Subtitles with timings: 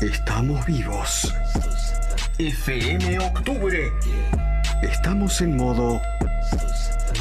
[0.00, 1.34] Estamos vivos.
[2.38, 3.90] FM Octubre.
[4.82, 6.02] Estamos en modo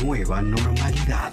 [0.03, 1.31] nueva normalidad.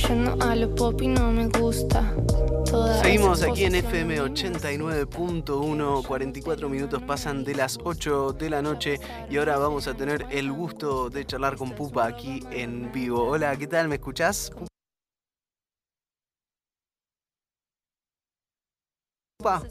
[0.00, 2.14] Me estoy yendo a lo pop y no me gusta.
[2.64, 8.62] Toda Seguimos aquí en FM de 89.1, 44 minutos pasan de las 8 de la
[8.62, 13.24] noche y ahora vamos a tener el gusto de charlar con Pupa aquí en vivo.
[13.24, 13.88] Hola, ¿qué tal?
[13.88, 14.50] ¿Me escuchás?
[19.38, 19.62] Pupa.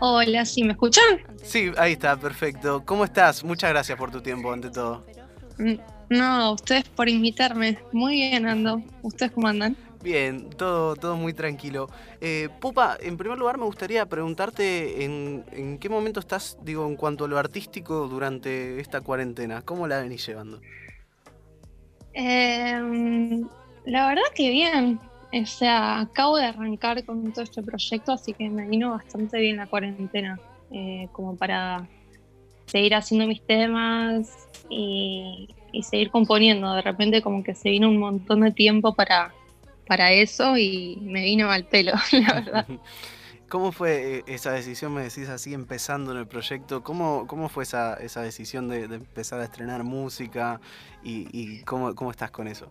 [0.00, 1.20] Hola, ¿sí me escuchan?
[1.42, 2.82] Sí, ahí está, perfecto.
[2.84, 3.44] ¿Cómo estás?
[3.44, 5.04] Muchas gracias por tu tiempo, ante todo.
[6.08, 7.78] No, ustedes por invitarme.
[7.92, 8.82] Muy bien ando.
[9.02, 9.76] ¿Ustedes cómo andan?
[10.02, 11.88] Bien, todo, todo muy tranquilo.
[12.20, 16.96] Eh, Pupa, en primer lugar me gustaría preguntarte en, en qué momento estás, digo, en
[16.96, 19.62] cuanto a lo artístico durante esta cuarentena.
[19.62, 20.60] ¿Cómo la venís llevando?
[22.12, 23.46] Em,
[23.84, 25.00] la verdad que bien.
[25.32, 29.58] O sea, acabo de arrancar con todo este proyecto, así que me vino bastante bien
[29.58, 30.40] la cuarentena.
[30.72, 31.88] eh, como para
[32.70, 36.72] seguir haciendo mis temas y, y seguir componiendo.
[36.74, 39.32] De repente como que se vino un montón de tiempo para,
[39.86, 42.66] para eso y me vino al pelo, la verdad.
[43.48, 46.84] ¿Cómo fue eh, esa decisión, me decís así, empezando en el proyecto?
[46.84, 50.60] ¿Cómo, cómo fue esa, esa decisión de, de empezar a estrenar música
[51.02, 52.70] y, y cómo, cómo estás con eso?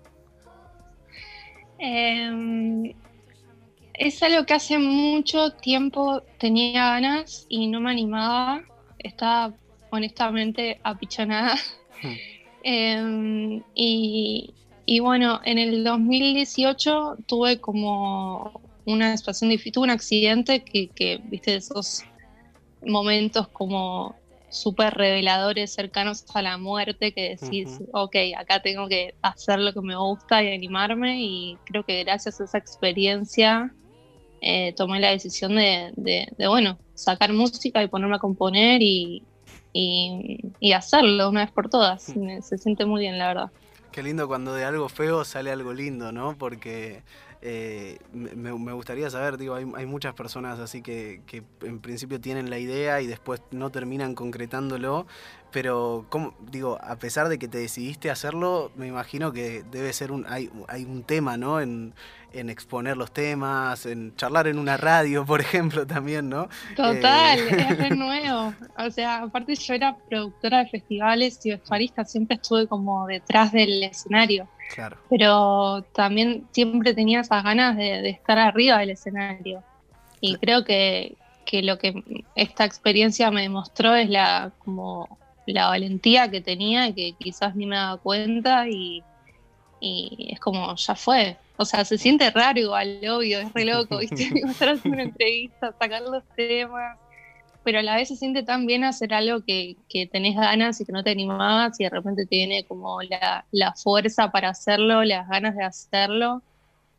[1.80, 2.96] Eh,
[3.94, 8.64] es algo que hace mucho tiempo tenía ganas y no me animaba.
[9.00, 9.54] Estaba
[9.90, 11.56] honestamente apichonada.
[12.62, 20.64] Eh, y, y bueno, en el 2018 tuve como una situación difícil, tuve un accidente
[20.64, 22.10] que, que viste, esos
[22.82, 24.20] momentos como
[24.50, 27.90] súper reveladores cercanos a la muerte que decís, Ujú.
[27.94, 32.40] ok, acá tengo que hacer lo que me gusta y animarme y creo que gracias
[32.42, 33.76] a esa experiencia
[34.42, 39.28] eh, tomé la decisión de, de- de, bueno, sacar música y ponerme a componer y,
[39.74, 42.16] y, y hacerlo una vez por todas.
[42.16, 43.52] Me- Se siente muy bien, la verdad.
[43.92, 46.38] Qué lindo cuando de algo feo sale algo lindo, ¿no?
[46.38, 47.02] Porque
[47.42, 52.20] eh, me, me gustaría saber, digo, hay, hay muchas personas así que, que en principio
[52.20, 55.08] tienen la idea y después no terminan concretándolo,
[55.52, 60.12] pero ¿cómo, digo, a pesar de que te decidiste hacerlo, me imagino que debe ser
[60.12, 61.62] un, hay, hay un tema, ¿no?
[61.62, 61.94] En,
[62.32, 66.48] en exponer los temas, en charlar en una radio, por ejemplo, también, ¿no?
[66.76, 67.78] Total, Eh.
[67.90, 68.54] es nuevo.
[68.78, 73.82] O sea, aparte yo era productora de festivales y vestuarista, siempre estuve como detrás del
[73.84, 74.98] escenario, Claro.
[75.10, 79.64] pero también siempre tenía esas ganas de, de estar arriba del escenario.
[80.22, 81.16] Y creo que,
[81.46, 82.04] que lo que
[82.36, 87.66] esta experiencia me demostró es la como la valentía que tenía y que quizás ni
[87.66, 89.04] me daba cuenta y,
[89.80, 91.38] y es como, ya fue.
[91.58, 94.30] O sea, se siente raro igual, obvio, es re loco, ¿viste?
[94.48, 96.98] Estar haciendo una entrevista, sacar los temas,
[97.70, 100.86] pero a la vez se siente tan bien hacer algo que, que tenés ganas y
[100.86, 105.04] que no te animabas y de repente te viene como la, la fuerza para hacerlo,
[105.04, 106.42] las ganas de hacerlo.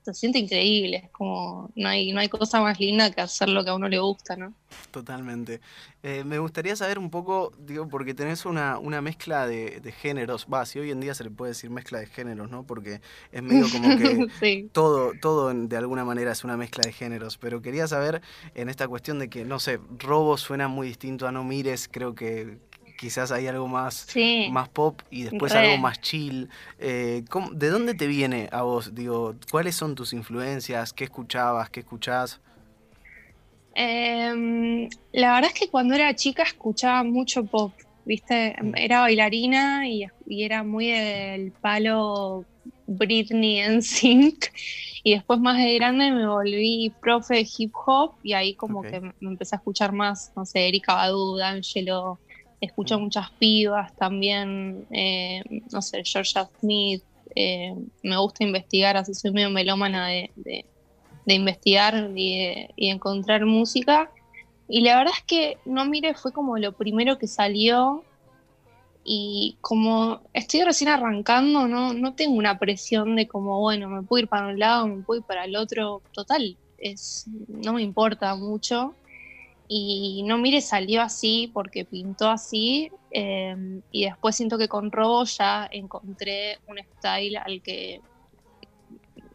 [0.03, 3.63] Se siente increíble, es como, no hay, no hay cosa más linda que hacer lo
[3.63, 4.55] que a uno le gusta, ¿no?
[4.91, 5.61] Totalmente.
[6.03, 10.47] Eh, me gustaría saber un poco, digo, porque tenés una, una mezcla de, de géneros,
[10.53, 12.65] va, si hoy en día se le puede decir mezcla de géneros, ¿no?
[12.65, 13.01] Porque
[13.31, 14.71] es medio como que sí.
[14.73, 18.23] todo, todo de alguna manera es una mezcla de géneros, pero quería saber
[18.55, 22.15] en esta cuestión de que, no sé, robo suena muy distinto a no mires, creo
[22.15, 22.59] que
[23.01, 24.49] quizás hay algo más, Sí.
[24.53, 25.61] más pop y después Re.
[25.71, 26.51] algo más chill.
[26.79, 28.95] Eh, ¿cómo- ¿De dónde te viene a vos?
[28.95, 30.93] Digo, ¿cuáles son tus influencias?
[30.93, 31.71] ¿Qué escuchabas?
[31.71, 32.41] ¿Qué escuchás?
[33.75, 37.73] Em, la verdad es que cuando era chica escuchaba mucho pop,
[38.05, 38.55] ¿viste?
[38.77, 42.45] Era bailarina y, y era muy del palo
[42.87, 44.47] Britney en sync.
[45.03, 49.01] Y después más de grande me volví profe de hip hop y ahí como que
[49.01, 52.19] me empecé a escuchar más, no sé, Erika Badu, D'Angelo,
[52.61, 53.03] escucho Mm.
[53.05, 55.43] muchas pibas también, eh,
[55.73, 57.05] no sé, Georgia Smith.
[57.37, 60.67] eh, me gusta investigar, así soy medio melómana de- de,
[61.25, 64.11] de investigar y, de- y encontrar música.
[64.69, 68.07] Y la verdad es que No Mire fue como lo primero que salió.
[69.03, 74.23] Y como estoy recién arrancando, no, no tengo una presión de como, bueno, me puedo
[74.25, 76.05] ir para un lado, me puedo ir para el otro.
[76.13, 79.00] Total, es, no me importa mucho.
[79.73, 82.91] Y No Mire salió así porque pintó así.
[83.13, 83.55] eh,
[83.93, 88.01] y después siento que con Robo ya encontré un style al que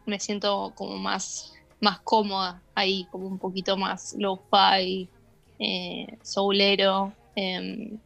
[0.04, 5.08] me siento como más, más cómoda ahí, como un poquito más low-fi,
[5.58, 7.14] eh, soulero.
[7.34, 7.98] Em,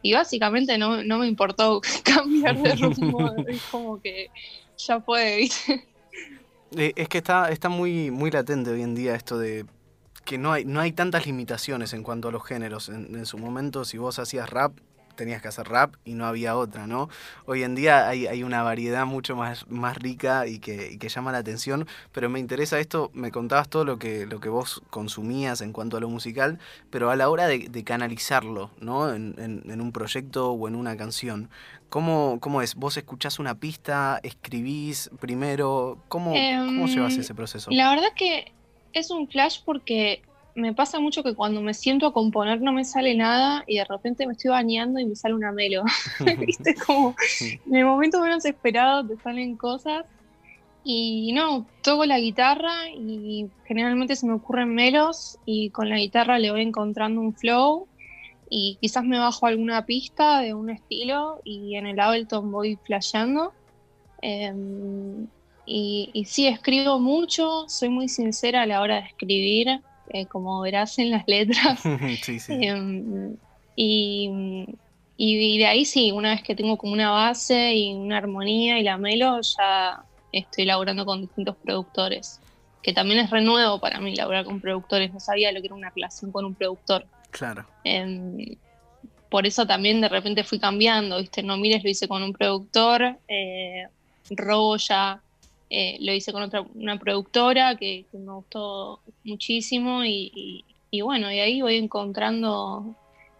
[0.00, 4.30] y básicamente no, no, me importó cambiar de rumbo, es como que
[4.78, 5.84] ya fue, ¿viste?
[6.78, 9.66] Eh, es que está, está muy, muy latente hoy en día esto de
[10.24, 12.88] que no hay, no hay tantas limitaciones en cuanto a los géneros.
[12.88, 14.78] En, su momento, si vos hacías rap,
[15.16, 17.08] tenías que hacer rap y no había otra, ¿no?
[17.46, 21.30] Hoy en día hay, hay una variedad mucho más, más rica y que, que, llama
[21.30, 25.60] la atención, pero me interesa esto, me contabas todo lo que, lo que vos consumías
[25.60, 26.58] en cuanto a lo musical,
[26.90, 29.14] pero a la hora de, canalizarlo, ¿no?
[29.14, 31.48] En, en, un proyecto o en una canción,
[31.90, 32.74] ¿cómo, cómo es?
[32.74, 35.98] ¿Vos escuchás una pista, escribís primero?
[36.08, 37.70] ¿Cómo, ¿Cómo llevas em, ese proceso?
[37.70, 38.52] La verdad que
[38.94, 40.22] es un flash porque
[40.54, 43.84] me pasa mucho que cuando me siento a componer no me sale nada y de
[43.84, 45.82] repente me estoy bañando y me sale una melo.
[46.38, 46.74] ¿Viste?
[46.86, 47.14] Como
[47.66, 50.06] en el momento menos esperado te salen cosas.
[50.86, 56.38] Y no, toco la guitarra y generalmente se me ocurren melos y con la guitarra
[56.38, 57.88] le voy encontrando un flow
[58.50, 63.54] y quizás me bajo alguna pista de un estilo y en el Ableton voy flasheando.
[64.20, 65.26] Em,
[65.66, 69.80] y, y sí, escribo mucho, soy muy sincera a la hora de escribir
[70.10, 71.80] eh, como verás en las letras.
[72.48, 73.36] Em,
[73.76, 74.66] y,
[75.16, 78.82] y, de ahí sí, una vez que tengo como una base y una armonía y
[78.82, 82.40] la melo, ya estoy laburando con distintos productores.
[82.82, 85.12] Que también es renuevo para mí laburar con productores.
[85.12, 87.06] No sabía lo que era una relación con un productor.
[87.30, 87.64] Claro.
[87.82, 88.56] Em,
[89.30, 91.42] por eso también de repente fui cambiando, ¿viste?
[91.42, 93.88] No mires, lo hice con un productor, eh,
[94.30, 95.20] Robo ya
[95.70, 100.64] eh, lo hice con otra, una productora que, me gustó muchísimo y,
[101.02, 102.94] bueno, y ahí voy encontrando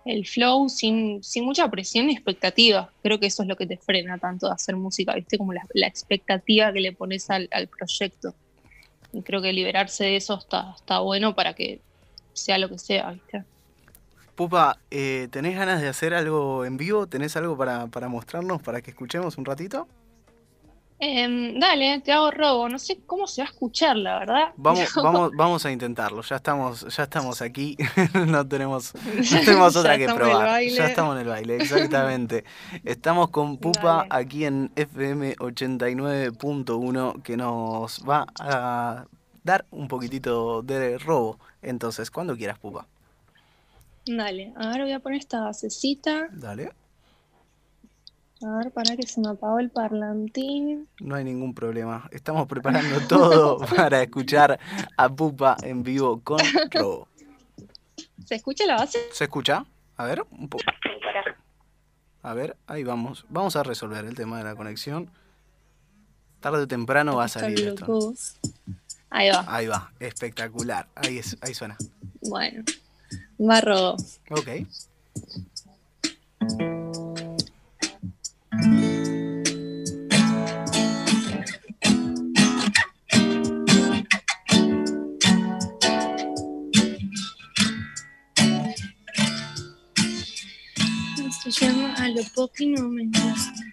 [0.05, 2.91] el flow sin, mucha presión y expectativa.
[3.03, 5.39] Creo que eso es lo que te frena tanto de hacer música, ¿viste?
[5.39, 8.35] Como la, expectativa que le pones al, proyecto.
[9.13, 11.81] Y creo que liberarse de eso está, está bueno para que
[12.33, 13.45] sea lo que sea, ¿viste?
[14.35, 17.07] Pupa, eh, ¿tenés ganas de hacer algo en vivo?
[17.07, 19.87] ¿Tenés algo para, para mostrarnos, para que escuchemos un ratito?
[21.01, 22.69] Em, dale, te hago robo.
[22.69, 24.53] No sé cómo se va a escuchar, la verdad.
[24.57, 26.23] Vamos, vamos, vamos a intentarlo.
[26.23, 27.77] Ya estamos, ya estamos aquí.
[28.27, 28.93] no tenemos,
[29.45, 30.63] tenemos otra que probar.
[30.63, 32.45] Ya estamos en el baile, exactamente.
[32.85, 39.07] estamos con Pupa aquí en FM 89.1 que nos va a
[39.43, 41.39] dar un poquitito de robo.
[41.61, 42.87] Entonces, cuando quieras, Pupa.
[44.07, 46.29] Dale, ahora voy a poner esta basecita.
[46.31, 46.73] Dale.
[48.43, 50.89] A ver, para que se me apagó el parlantín.
[51.01, 52.09] No hay ningún problema.
[52.11, 54.59] Estamos preparando todo para escuchar
[54.97, 56.39] a Pupa en vivo con
[56.73, 57.09] Robo.
[58.27, 58.99] ¿Se escucha la base?
[59.13, 59.65] ¿Se escucha?
[59.97, 60.65] A ver, un poco.
[62.23, 63.25] A ver, ahí vamos.
[63.29, 65.11] Vamos a resolver el tema de la conexión.
[66.41, 68.15] Tarde o temprano va a salir esto.
[69.11, 69.45] Ahí va.
[69.47, 70.89] Ahí va, espectacular.
[70.95, 71.77] Ahí, es, ahí suena.
[72.23, 72.65] Bueno,
[73.39, 73.97] va Robo.
[74.31, 74.49] Ok.
[92.15, 93.65] Lo poco y no me gusta.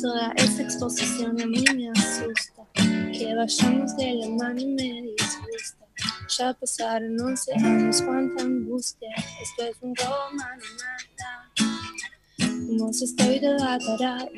[0.00, 2.62] Toda esa exposición a mí me asusta.
[2.74, 5.86] Que vayamos de la mano me disgusta.
[6.38, 9.08] Ya pasaron 11 años, cuánta angustia.
[9.42, 11.66] Esto es un robo, mano, nada.
[12.68, 14.28] No se estoy de la tarada.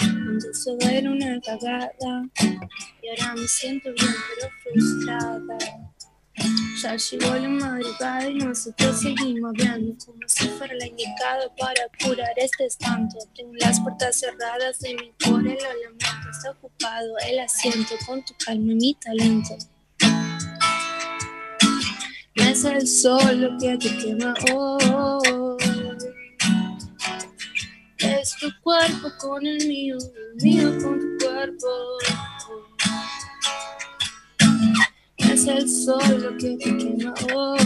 [0.00, 2.28] Antes era una cagada.
[3.02, 5.58] Y ahora me siento bien, pero frustrada.
[6.80, 12.32] Ya llegó la madrugada y nosotros seguimos viendo como si fuera la indicada para curar
[12.36, 13.18] este espanto.
[13.34, 16.30] Tengo las puertas cerradas de mi core, lo lamento.
[16.30, 19.56] Está ocupado el asiento con tu calma y mi talento.
[22.36, 25.56] No es el sol lo que te quema hoy.
[27.98, 31.66] Es tu cuerpo con el mío, el mío con tu cuerpo.
[35.48, 37.58] El sol lo que te quema hoy.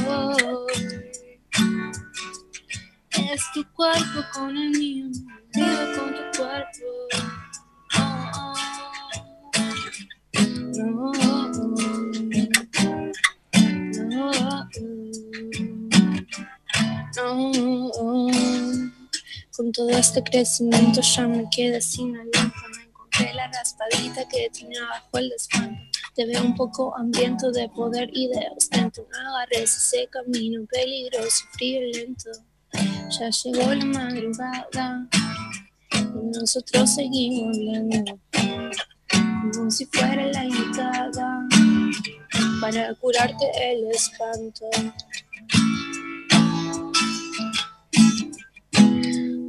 [3.33, 5.07] Es tu cuerpo con el mío,
[5.55, 6.87] mío con tu cuerpo.
[7.95, 8.33] No,
[17.17, 18.63] no, no.
[19.57, 22.41] Con todo este crecimiento ya me quedé sin aliento.
[22.41, 25.92] No encontré la raspadita que tenía bajo el descuento.
[26.15, 29.07] Te veo un poco hambriento de poder y de ostento.
[29.11, 32.31] No agarres ese camino peligroso, frío y lento.
[33.19, 35.09] Ya llegó la madrugada
[35.95, 38.19] y nosotros seguimos hablando.
[39.55, 41.49] como si fuera la indicada
[42.61, 44.67] para curarte el espanto.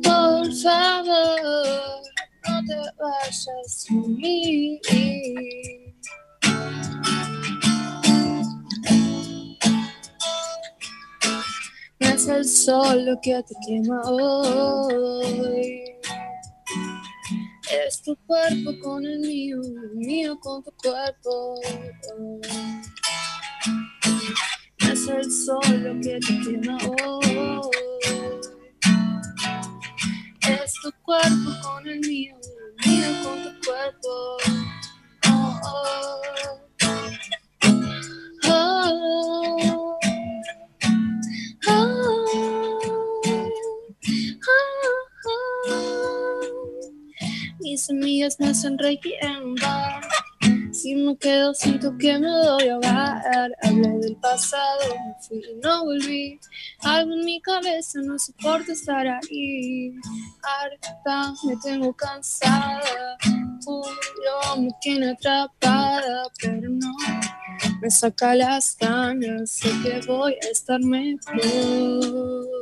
[0.02, 1.42] Por favor,
[2.48, 4.80] no te vayas a mí.
[12.24, 15.84] Es el sol lo que te quema hoy.
[17.86, 21.56] Es tu cuerpo con el mío, el mío con tu cuerpo.
[24.80, 27.62] Es el sol lo que te quema hoy.
[30.48, 32.38] Es tu cuerpo con el mío,
[32.86, 34.38] el mío con tu cuerpo.
[35.28, 35.60] Oh.
[35.66, 36.63] Oh.
[47.84, 48.54] Mis amigas me
[49.62, 50.02] bar.
[50.72, 53.52] Si me quedo, siento que me doy a ahogar.
[53.62, 56.40] Hablé del pasado, me fui y no volví.
[56.80, 59.94] Algo en mi cabeza no soporta estar ahí.
[60.44, 63.18] Harta, me tengo cansada.
[63.66, 66.96] Julio me tiene atrapada, pero no
[67.82, 69.52] me saca las ganas.
[69.52, 72.53] Sé que voy a estar mejor.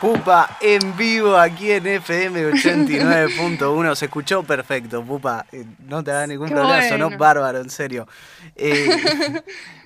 [0.00, 3.94] Pupa en vivo aquí en FM 89.1.
[3.96, 5.46] Se escuchó perfecto, Pupa.
[5.52, 7.18] Eh, No te da ningún Qué problema, sonó bueno.
[7.18, 8.06] bárbaro, en serio.
[8.54, 8.86] Eh,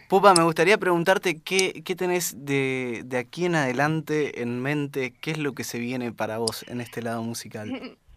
[0.08, 5.30] Pupa, me gustaría preguntarte qué, qué tenés de, de aquí en adelante en mente, qué
[5.30, 7.96] es lo que se viene para vos en este lado musical.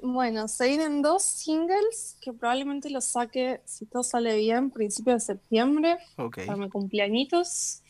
[0.00, 5.18] Bueno, se vienen dos singles que probablemente los saque, si todo sale bien, principio de
[5.18, 7.82] septiembre, Ok, para mi cumpleañitos.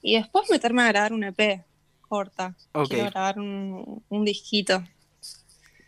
[0.00, 1.64] Y después meterme a grabar un EP
[2.08, 2.54] corta.
[2.88, 4.82] Quiero grabar un, un disquito.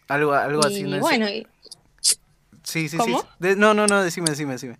[0.09, 0.83] algo, algo así.
[0.83, 1.01] ¿no?
[1.01, 1.47] bueno, y,
[2.63, 2.97] sí, sí, sí.
[2.99, 3.25] ¿cómo?
[3.39, 4.77] De- no, no, no, decime, decime, decime.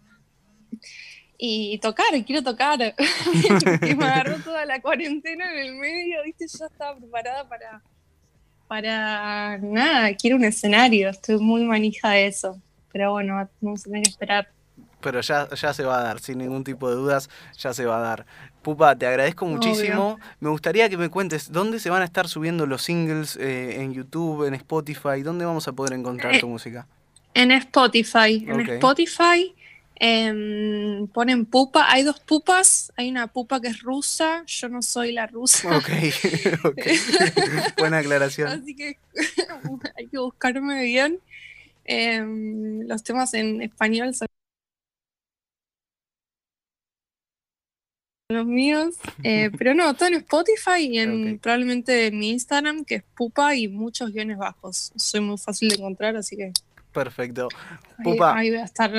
[1.39, 2.79] y tocar, quiero tocar.
[3.81, 6.47] que me agarró toda la cuarentena en el medio, ¿viste?
[6.47, 7.83] Yo estaba preparada para,
[8.69, 11.09] para nada, quiero un escenario.
[11.09, 12.61] Estoy muy manija de eso.
[12.93, 14.49] Pero bueno, vamos a tener que esperar.
[15.01, 17.99] Pero ya, ya se va a dar, sin ningún tipo de dudas, ya se va
[17.99, 18.27] a dar.
[18.63, 20.19] Pupa, te agradezco muchísimo.
[20.39, 23.95] Me gustaría que me cuentes dónde se van a estar subiendo los singles eh, en
[23.95, 26.87] YouTube, en Spotify, dónde vamos a poder encontrar tu música.
[27.33, 28.61] En Spotify, en.
[28.61, 29.55] Spotify
[29.95, 35.13] em, ponen pupa, hay dos pupas, hay una pupa que es rusa, yo no soy
[35.13, 35.89] la rusa, Ok,
[36.65, 36.83] ok.
[37.79, 38.49] Buena aclaración.
[38.49, 38.99] así que
[39.97, 41.19] hay que buscarme bien.
[41.85, 44.29] Em, los temas en español son
[48.31, 52.97] los míos, eh, pero no, todo en Spotify y en probablemente en mi Instagram, que
[52.97, 54.93] es pupa y muchos guiones bajos.
[54.97, 56.53] Soy muy fácil de encontrar, así que
[56.93, 57.49] Perfecto.
[57.99, 58.91] ahí, Pupa, ahí voy a estar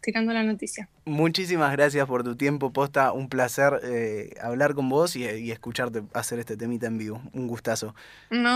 [0.00, 0.88] tirando la noticia.
[1.04, 3.12] muchísimas gracias por tu tiempo, posta.
[3.12, 7.20] Un placer eh, hablar con vos y, y escucharte hacer este temita en vivo.
[7.32, 7.94] Un gustazo.
[8.30, 8.50] No,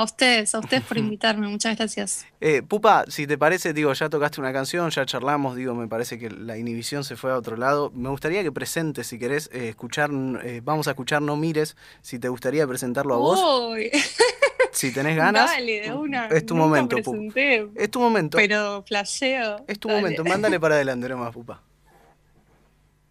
[0.00, 2.26] a ustedes, a ustedes por invitarme, muchas gracias.
[2.40, 6.18] Eh, Pupa, si te parece, digo, ya tocaste una canción, ya charlamos, digo, me parece
[6.18, 7.90] que la inhibición se fue a otro lado.
[7.94, 10.10] Me gustaría que presentes, si querés, eh, escuchar,
[10.42, 13.40] eh, vamos a escuchar No Mires, si te gustaría presentarlo a vos,
[13.72, 13.90] Uy,
[14.88, 15.50] si tenés ganas.
[15.50, 16.26] Dale, de una.
[16.26, 17.10] Es tu Nunca momento, Pupa.
[17.18, 19.64] presenté, Es tu momento, pero flasheo.
[19.68, 20.00] es tu Dale.
[20.00, 21.62] momento, mándale para adelante nomás, Pupa.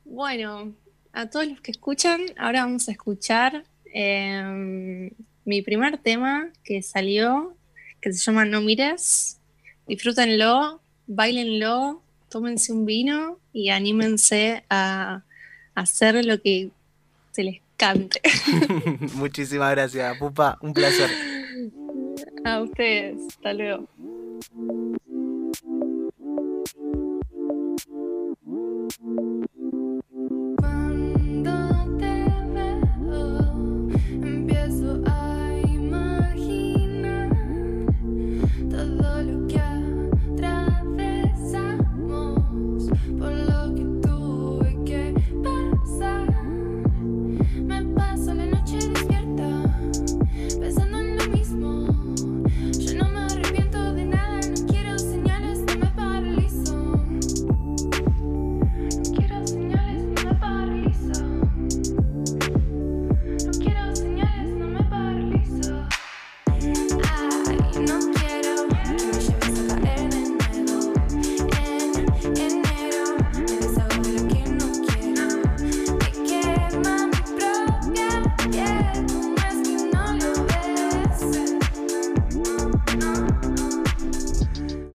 [0.03, 0.73] Bueno,
[1.13, 3.63] a todos los que escuchan, ahora vamos a escuchar
[3.93, 5.11] em,
[5.45, 7.55] mi primer tema que salió,
[8.01, 9.39] que se llama No Mires.
[9.87, 15.23] Disfrútenlo, bailenlo, tómense un vino y anímense a
[15.73, 16.69] hacer lo que
[17.31, 18.21] se les cante.
[19.15, 21.09] Muchísimas gracias, Pupa, un placer.
[22.45, 23.27] A ustedes.
[23.27, 23.87] Hasta luego.